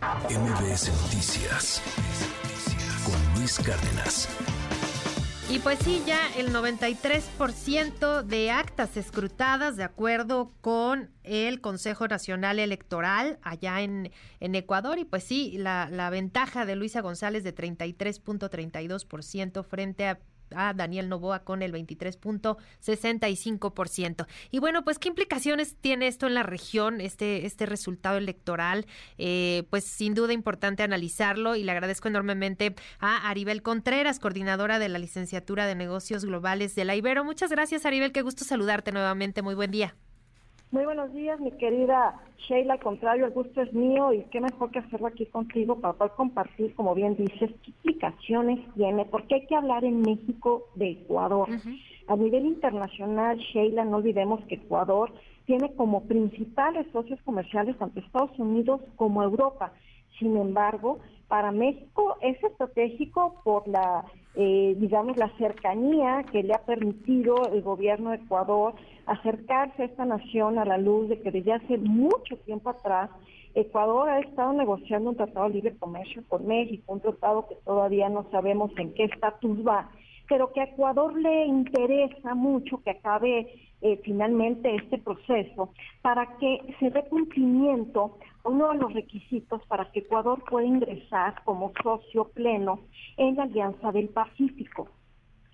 [0.00, 1.82] MBS Noticias
[3.04, 4.28] con Luis Cárdenas.
[5.50, 12.58] Y pues sí, ya el 93% de actas escrutadas de acuerdo con el Consejo Nacional
[12.60, 14.98] Electoral allá en, en Ecuador.
[14.98, 20.18] Y pues sí, la, la ventaja de Luisa González de 33.32% frente a
[20.54, 24.26] a Daniel Novoa con el 23.65%.
[24.50, 28.86] Y bueno, pues qué implicaciones tiene esto en la región, este, este resultado electoral,
[29.18, 34.88] eh, pues sin duda importante analizarlo y le agradezco enormemente a Aribel Contreras, coordinadora de
[34.88, 37.24] la licenciatura de negocios globales de la Ibero.
[37.24, 39.42] Muchas gracias, Aribel, qué gusto saludarte nuevamente.
[39.42, 39.94] Muy buen día.
[40.72, 42.14] Muy buenos días, mi querida
[42.46, 42.74] Sheila.
[42.74, 46.12] Al contrario, el gusto es mío y qué mejor que hacerlo aquí contigo para poder
[46.12, 51.48] compartir, como bien dices, qué implicaciones tiene, porque hay que hablar en México de Ecuador.
[52.06, 55.12] A nivel internacional, Sheila, no olvidemos que Ecuador
[55.44, 59.72] tiene como principales socios comerciales tanto Estados Unidos como Europa.
[60.20, 64.04] Sin embargo, para México es estratégico por la,
[64.34, 68.74] eh, digamos, la cercanía que le ha permitido el gobierno de Ecuador
[69.06, 73.10] acercarse a esta nación a la luz de que desde hace mucho tiempo atrás
[73.54, 78.08] Ecuador ha estado negociando un tratado de libre comercio con México, un tratado que todavía
[78.08, 79.90] no sabemos en qué estatus va,
[80.28, 86.74] pero que a Ecuador le interesa mucho que acabe eh, finalmente este proceso para que
[86.78, 92.28] se dé cumplimiento a uno de los requisitos para que Ecuador pueda ingresar como socio
[92.28, 92.80] pleno
[93.16, 94.88] en la Alianza del Pacífico.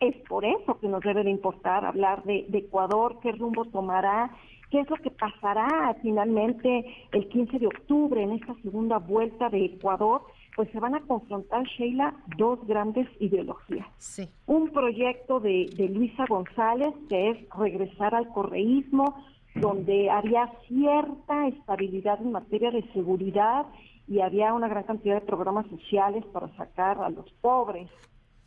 [0.00, 4.30] Es por eso que nos debe de importar hablar de, de Ecuador, qué rumbo tomará,
[4.70, 9.66] qué es lo que pasará finalmente el 15 de octubre en esta segunda vuelta de
[9.66, 10.22] Ecuador
[10.54, 13.86] pues se van a confrontar, Sheila, dos grandes ideologías.
[13.98, 14.28] Sí.
[14.46, 19.16] Un proyecto de, de Luisa González, que es regresar al correísmo,
[19.54, 23.66] donde había cierta estabilidad en materia de seguridad
[24.06, 27.88] y había una gran cantidad de programas sociales para sacar a los pobres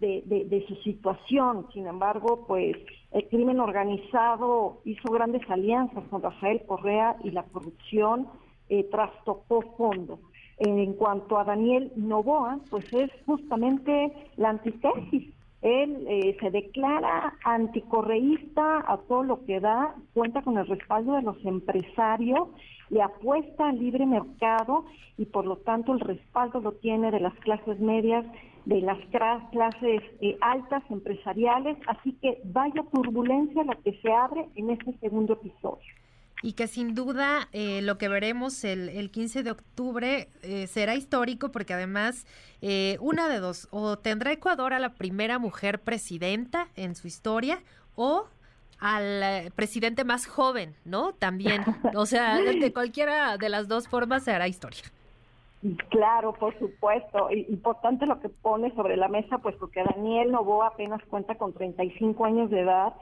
[0.00, 1.66] de, de, su situación.
[1.72, 2.76] Sin embargo, pues
[3.12, 8.28] el crimen organizado hizo grandes alianzas con Rafael Correa y la corrupción
[8.68, 10.18] eh, trastocó fondo.
[10.58, 15.32] En cuanto a Daniel Novoa, pues es justamente la antítesis.
[15.62, 21.22] Él eh, se declara anticorreísta a todo lo que da, cuenta con el respaldo de
[21.22, 22.48] los empresarios,
[22.90, 24.84] le apuesta al libre mercado
[25.16, 28.26] y por lo tanto el respaldo lo tiene de las clases medias,
[28.66, 34.70] de las clases eh, altas empresariales, así que vaya turbulencia la que se abre en
[34.70, 35.94] este segundo episodio
[36.44, 40.94] y que sin duda eh, lo que veremos el, el 15 de octubre eh, será
[40.94, 42.26] histórico porque además
[42.60, 47.60] eh, una de dos, o tendrá Ecuador a la primera mujer presidenta en su historia
[47.96, 48.26] o
[48.78, 51.14] al presidente más joven, ¿no?
[51.14, 54.82] También, o sea, de cualquiera de las dos formas se hará historia.
[55.88, 57.30] Claro, por supuesto.
[57.30, 62.22] Importante lo que pone sobre la mesa, pues porque Daniel Novoa apenas cuenta con 35
[62.26, 62.92] años de edad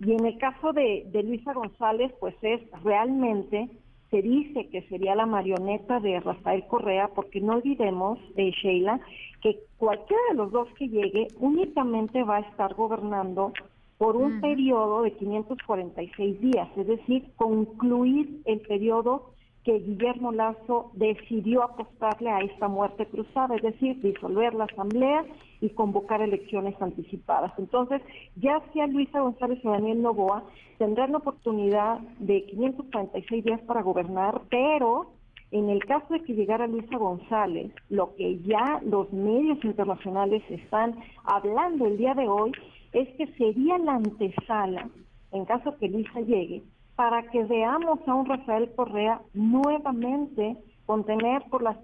[0.00, 3.68] y en el caso de, Luisa González, pues es realmente,
[4.10, 9.00] se dice que sería la marioneta de Rafael Correa, porque no olvidemos, eh, Sheila,
[9.42, 13.52] que cualquiera de los dos que llegue únicamente va a estar gobernando
[13.98, 19.32] por un periodo de 546 días, es decir, concluir el periodo
[19.68, 25.26] que Guillermo Lazo decidió apostarle a esta muerte cruzada, es decir, disolver la asamblea
[25.60, 27.52] y convocar elecciones anticipadas.
[27.58, 28.00] Entonces,
[28.36, 30.42] ya sea Luisa González o Daniel Novoa
[30.78, 35.10] tendrán la oportunidad de 546 días para gobernar, pero
[35.50, 40.94] en el caso de que llegara Luisa González, lo que ya los medios internacionales están
[41.24, 42.52] hablando el día de hoy
[42.92, 44.88] es que sería la antesala,
[45.30, 46.62] en caso que Luisa llegue,
[46.98, 51.78] para que veamos a un Rafael Correa nuevamente contener por la,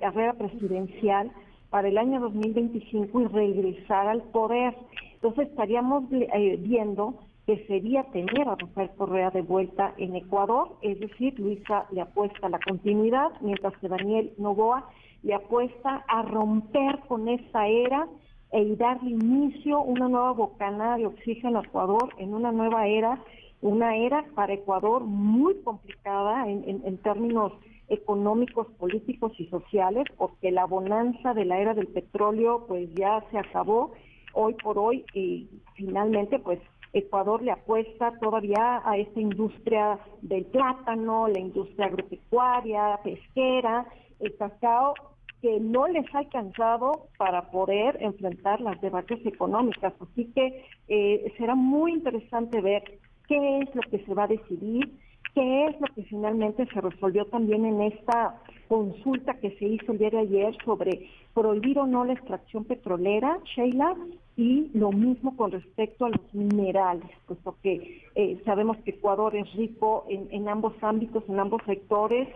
[0.00, 1.30] carrera presidencial
[1.70, 4.74] para el año 2025 y regresar al poder.
[5.14, 7.14] Entonces estaríamos eh, viendo
[7.46, 12.48] que sería tener a Rafael Correa de vuelta en Ecuador, es decir, Luisa le apuesta
[12.48, 14.84] a la continuidad, mientras que Daniel Novoa
[15.22, 18.08] le apuesta a romper con esta era
[18.50, 23.22] e darle inicio una nueva bocanada de oxígeno a Ecuador en una nueva era
[23.60, 27.52] una era para Ecuador muy complicada en, términos
[27.88, 33.38] económicos, políticos y sociales, porque la bonanza de la era del petróleo pues ya se
[33.38, 33.92] acabó
[34.34, 36.60] hoy por hoy y finalmente pues
[36.92, 43.86] Ecuador le apuesta todavía a esta industria del plátano, la industria agropecuaria, pesquera,
[44.20, 44.94] el cacao,
[45.40, 49.92] que no les ha alcanzado para poder enfrentar las debates económicas.
[50.00, 54.90] Así que eh, será muy interesante ver qué es lo que se va a decidir,
[55.34, 59.98] ¿Qué es lo que finalmente se resolvió también en esta consulta que se hizo el
[59.98, 63.94] día de ayer sobre prohibir o no la extracción petrolera, Sheila?
[64.36, 69.52] Y lo mismo con respecto a los minerales, puesto que eh, sabemos que Ecuador es
[69.54, 72.28] rico en, en ambos ámbitos, en ambos sectores,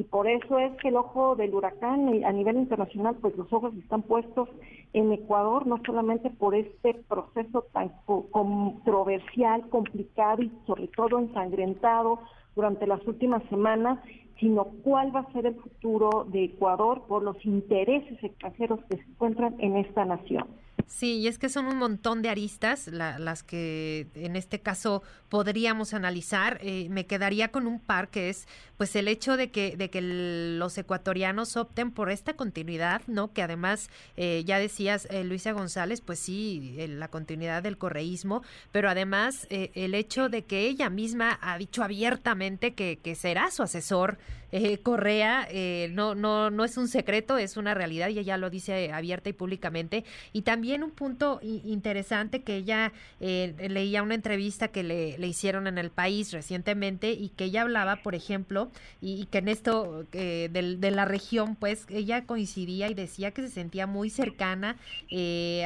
[0.00, 3.74] y por eso es que el ojo del huracán a nivel internacional, pues los ojos
[3.74, 4.48] están puestos
[4.94, 12.18] en Ecuador, no solamente por este proceso tan controversial, complicado y sobre todo ensangrentado
[12.56, 13.98] durante las últimas semanas,
[14.38, 19.02] sino cuál va a ser el futuro de Ecuador por los intereses extranjeros que se
[19.02, 20.46] encuentran en esta nación.
[20.90, 25.94] Sí, y es que son un montón de aristas las que en este caso podríamos
[25.94, 26.58] analizar.
[26.62, 30.00] Eh, me quedaría con un par que es pues el hecho de que, de que
[30.02, 33.32] los ecuatorianos opten por esta continuidad, ¿no?
[33.32, 38.42] Que además, eh, ya decías, eh, Luisa González, pues sí, la continuidad del correísmo,
[38.72, 43.62] pero además el hecho de que ella misma ha dicho abiertamente que, que será su
[43.62, 44.18] asesor
[44.52, 48.50] eh, Correa eh, no, no, no es un secreto, es una realidad y ella lo
[48.50, 50.04] dice abierta y públicamente.
[50.32, 55.66] Y también un punto interesante que ella eh, leía una entrevista que le, le, hicieron
[55.66, 58.70] en el país recientemente y que ella hablaba, por ejemplo,
[59.00, 63.48] y, que en esto de, de, la región, pues ella coincidía y decía que se
[63.48, 64.76] sentía muy cercana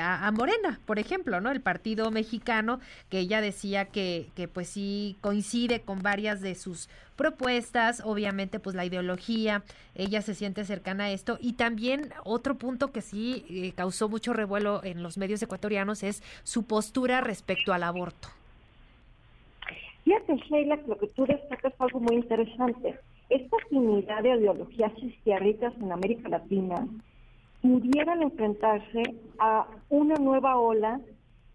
[0.00, 1.50] a, a, Morena, por ejemplo, ¿no?
[1.50, 6.88] El partido mexicano, que ella decía que, que pues sí coincide con varias de sus
[7.16, 9.62] propuestas, obviamente pues la ideología,
[9.94, 14.32] ella se siente cercana a esto y también otro punto que sí eh, causó mucho
[14.32, 18.28] revuelo en los medios ecuatorianos es su postura respecto al aborto.
[20.05, 22.99] Fíjate, Sheila, lo que tú destacas es algo muy interesante.
[23.31, 26.87] Esta afinidad de ideologías izquierdistas en América Latina
[27.62, 29.02] pudieran enfrentarse
[29.38, 31.00] a una nueva ola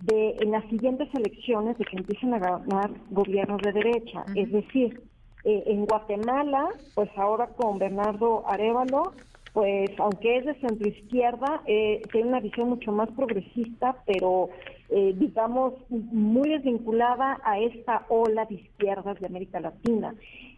[0.02, 4.26] de en las siguientes elecciones de que empiecen a ganar gobiernos de derecha.
[4.34, 5.04] Es decir,
[5.44, 9.14] eh, en Guatemala, pues ahora con Bernardo Arevalo,
[9.54, 14.50] pues aunque es de centro izquierda, eh, tiene una visión mucho más progresista, pero
[14.90, 20.14] eh, digamos muy desvinculada a esta ola de izquierdas de América Latina.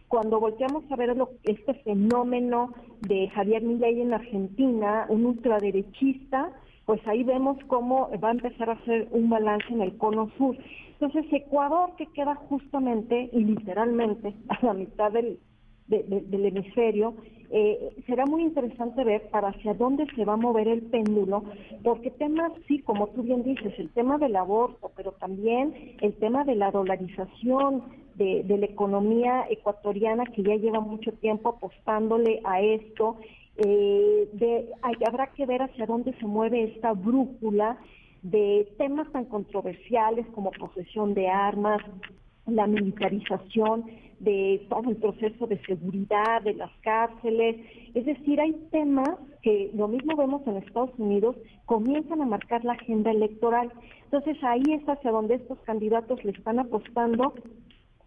[0.08, 6.52] Cuando volteamos a ver este fenómeno de Javier Milei en Argentina, un ultraderechista,
[6.92, 10.54] pues ahí vemos cómo va a empezar a hacer un balance en el cono sur.
[11.00, 15.38] Entonces, Ecuador, que queda justamente y literalmente a la mitad del,
[15.88, 17.14] hemisferio,
[17.50, 21.44] eh, será muy interesante ver para hacia dónde se va a mover el péndulo,
[21.82, 26.44] porque temas, sí, como tú bien dices, el tema del aborto, pero también el tema
[26.44, 27.84] de la dolarización
[28.16, 33.16] de, de la economía ecuatoriana, que ya lleva mucho tiempo apostándole a esto,
[33.56, 37.78] eh, de, hay, habrá que ver hacia dónde se mueve esta brújula
[38.22, 41.82] de temas tan controversiales como posesión de armas,
[42.46, 43.84] la militarización
[44.20, 47.56] de todo el proceso de seguridad de las cárceles.
[47.94, 49.10] Es decir, hay temas
[49.42, 53.72] que lo mismo vemos en Estados Unidos, comienzan a marcar la agenda electoral.
[54.04, 57.34] Entonces ahí es hacia donde estos candidatos le están apostando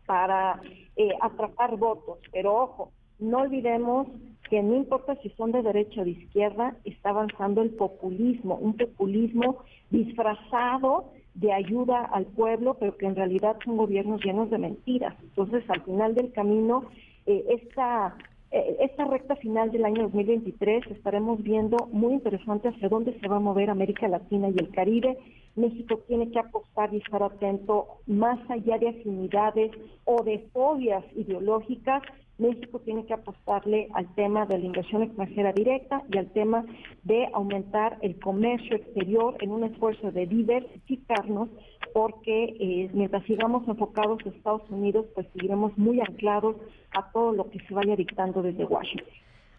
[0.05, 0.61] para
[0.95, 2.19] eh, atrapar votos.
[2.31, 4.07] Pero ojo, no olvidemos
[4.49, 8.77] que no importa si son de derecha o de izquierda, está avanzando el populismo, un
[8.77, 15.15] populismo disfrazado de ayuda al pueblo, pero que en realidad son gobiernos llenos de mentiras.
[15.21, 16.85] Entonces, al final del camino,
[17.25, 18.15] eh, esta,
[18.51, 23.37] eh, esta recta final del año 2023 estaremos viendo muy interesante hacia dónde se va
[23.37, 25.17] a mover América Latina y el Caribe.
[25.55, 29.71] México tiene que apostar y estar atento más allá de afinidades
[30.05, 32.01] o de fobias ideológicas
[32.37, 36.65] México tiene que apostarle al tema de la inversión extranjera directa y al tema
[37.03, 41.49] de aumentar el comercio exterior en un esfuerzo de diversificarnos,
[41.93, 46.57] porque eh, mientras sigamos enfocados en Estados Unidos, pues seguiremos muy anclados
[46.91, 49.07] a todo lo que se vaya dictando desde Washington.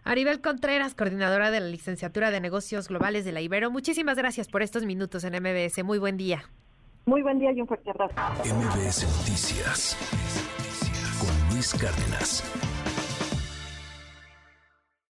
[0.03, 4.61] Aribel Contreras, coordinadora de la licenciatura de negocios globales de la Ibero, muchísimas gracias por
[4.61, 5.83] estos minutos en MBS.
[5.83, 6.43] Muy buen día.
[7.05, 8.13] Muy buen día y un fuerte abrazo.
[8.45, 10.56] MBS Noticias
[11.57, 12.43] Luis Cárdenas.